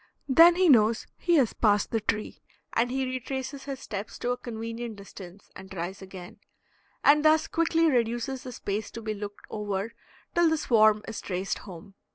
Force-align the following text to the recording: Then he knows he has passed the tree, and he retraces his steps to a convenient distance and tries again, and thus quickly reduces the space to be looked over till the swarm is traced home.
Then 0.27 0.55
he 0.55 0.67
knows 0.67 1.05
he 1.19 1.35
has 1.35 1.53
passed 1.53 1.91
the 1.91 1.99
tree, 2.01 2.39
and 2.73 2.89
he 2.89 3.05
retraces 3.05 3.65
his 3.65 3.79
steps 3.81 4.17
to 4.17 4.31
a 4.31 4.37
convenient 4.37 4.95
distance 4.95 5.51
and 5.55 5.69
tries 5.69 6.01
again, 6.01 6.39
and 7.03 7.23
thus 7.23 7.45
quickly 7.45 7.85
reduces 7.87 8.41
the 8.41 8.51
space 8.51 8.89
to 8.93 9.01
be 9.03 9.13
looked 9.13 9.45
over 9.51 9.93
till 10.33 10.49
the 10.49 10.57
swarm 10.57 11.03
is 11.07 11.21
traced 11.21 11.59
home. 11.69 11.93